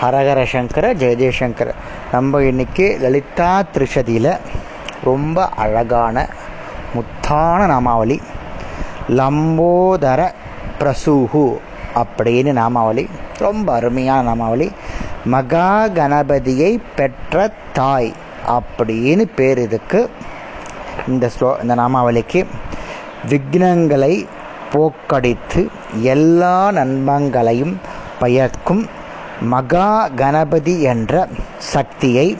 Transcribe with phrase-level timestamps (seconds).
[0.00, 1.70] ஹரஹர சங்கர ஜெய ஜெயசங்கர்
[2.12, 4.30] நம்ம இன்னைக்கு லலிதா திரிஷதியில்
[5.04, 6.16] ரொம்ப அழகான
[6.94, 8.16] முத்தான நாமாவளி
[9.08, 10.20] லம்போதர
[10.80, 11.44] பிரசூஹு
[11.94, 13.04] அப்படின்னு நாமாவளி
[13.38, 14.68] ரொம்ப அருமையான நாமாவளி
[15.24, 18.12] மகா கணபதியை பெற்ற தாய்
[18.48, 20.10] அப்படின்னு பேர் இதுக்கு.
[21.08, 22.46] இந்த ஸ்லோ இந்த நாமாவளிக்கு
[23.28, 24.14] விக்னங்களை
[24.72, 25.68] போக்கடித்து
[26.14, 27.74] எல்லா நன்மங்களையும்
[28.18, 28.82] பயக்கும்
[29.40, 32.38] மகா கணபதி என்ற சக்தியை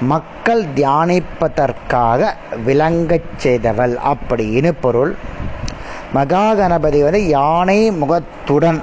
[0.00, 2.32] மக்கள் தியானிப்பதற்காக
[2.66, 5.16] விளங்கச் செய்தவள் அப்படின்னு பொருள்.
[6.12, 8.82] மகா கணபதி வந்து யானை முகத்துடன்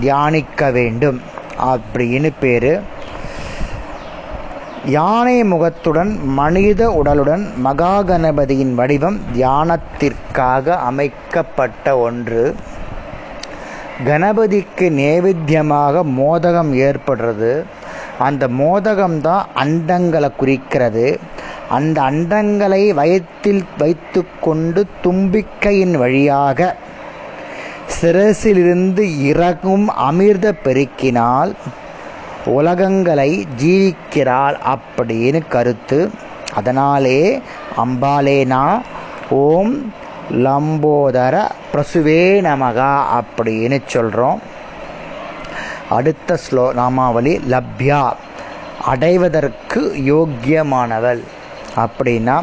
[0.00, 1.22] தியானிக்க வேண்டும்
[1.64, 2.82] அப்படின்னு பேர்.
[4.84, 12.56] யானை முகத்துடன் மனித உடலுடன் மகா கணபதியின் வடிவம் தியானத்திற்காக அமைக்கப்பட்ட ஒன்று.
[14.04, 17.64] கணபதிக்கு நேவேத்தியமாக மோதகம் ஏற்படுறது.
[18.18, 21.18] அந்த மோதகம் தான் அண்டங்களை குறிக்கிறது.
[21.68, 26.76] அந்த அண்டங்களை வயத்தில் வைத்து கொண்டு தும்பிக்கையின் வழியாக
[28.00, 31.52] சிரசிலிருந்து இறங்கும் அமிர்த பெருக்கினால்
[32.44, 36.10] உலகங்களை ஜீவிக்கிறாள் அப்படின்னு கருத்து.
[36.54, 37.40] அதனாலே
[37.76, 38.80] அம்பாலேனா
[39.30, 39.92] ஓம்
[40.30, 44.40] லம்போதர பிரசுவே நமகா அப்படின்னு சொல்கிறோம்
[45.88, 48.12] அடுத்த ஸ்லோ நாமாவளி லப்யா.
[48.84, 51.20] அடைவதற்கு யோக்கியமானவள்.
[51.76, 52.42] அப்படின்னா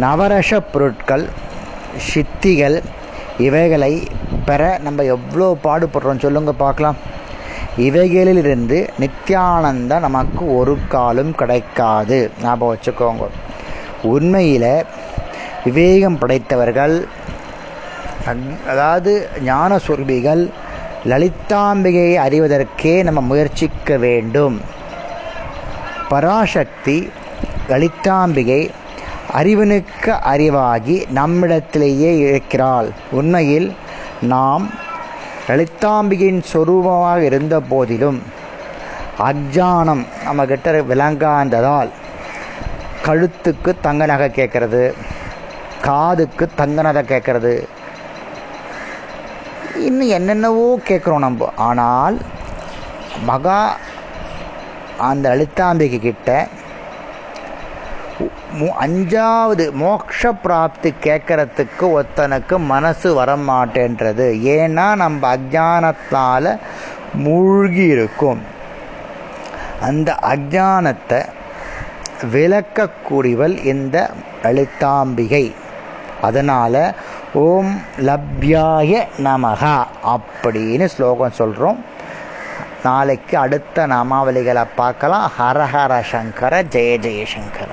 [0.00, 1.28] நவரச பொருட்கள்
[2.14, 2.82] சித்திகள்
[3.38, 4.02] இவைகளை
[4.44, 6.96] பெற நம்ம எவ்வளோ பாடுபடுறோம் சொல்லுங்க பார்க்கலாம்.
[7.78, 12.30] இவைகளிலிருந்து நித்தியானந்தம் நமக்கு ஒரு காலும் கிடைக்காது.
[12.42, 13.26] ஞாபகம் வச்சுக்கோங்க.
[14.02, 14.84] உண்மையில்
[15.64, 16.96] விவேகம் படைத்தவர்கள்
[18.66, 19.12] அதாவது
[19.42, 20.42] ஞான சொர்பிகள்
[21.12, 24.56] லலிதாம்பிகையை அறிவதற்கே நம்ம முயற்சிக்க வேண்டும்.
[26.08, 27.10] பராசக்தி
[27.68, 28.60] லலிதாம்பிகை
[29.40, 32.88] அறிவனுக்கு அறிவாகி நம்மிடத்திலேயே இருக்கிறாள்.
[33.10, 33.68] உண்மையில்
[34.20, 34.70] நாம்
[35.48, 38.22] லலிதாம்பிகையின் சொரூபமாக இருந்த போதிலும்
[39.28, 41.90] அஜானம் நம்ம கிட்ட விளங்காந்ததால்
[43.06, 44.84] கழுத்துக்கு தங்க நகை கேட்கறது.
[45.86, 47.12] காதுக்கு தங்கனதை கேட்குறது.
[47.12, 47.52] கேட்கறது
[49.88, 51.48] இன்னும் என்னென்னவோ கேட்குறோம் நம்ம.
[51.68, 52.16] ஆனால்
[53.24, 53.76] மகா
[54.98, 56.30] அந்த லலிதாம்பிகை கிட்ட
[58.84, 64.26] அஞ்சாவது மோக்ஷ பிராப்தி கேட்கறதுக்கு ஒருத்தனுக்கு மனசு வரமாட்டேன்றது.
[64.56, 66.50] ஏன்னா நம்ம அஜானத்தால்
[67.24, 68.42] மூழ்கி இருக்கும்.
[69.80, 71.20] அந்த அஜானத்தை
[72.34, 73.96] விளக்கக்கூடியவள் இந்த
[74.42, 75.44] லலிதாம்பிகை.
[76.28, 76.82] அதனால்
[77.46, 77.72] ஓம்
[78.08, 78.92] லப்யாய
[79.26, 79.76] நமகா
[80.14, 81.80] அப்படின்னு ஸ்லோகம் சொல்கிறோம்
[82.82, 85.26] நாளைக்கு அடுத்த நாமாவளிகளை பார்க்கலாம்.
[85.38, 87.70] ஹரஹர சங்கர ஜெய ஜெயசங்கர